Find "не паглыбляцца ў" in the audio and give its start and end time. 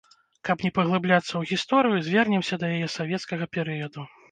0.67-1.43